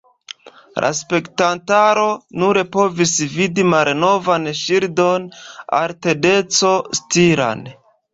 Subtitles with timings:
[0.83, 2.05] La spektantaro
[2.43, 5.27] nur povis vidi malnovan ŝildon
[5.81, 7.63] Art-Deco-stilan.